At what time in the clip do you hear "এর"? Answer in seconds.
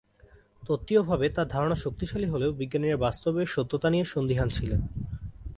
3.41-3.49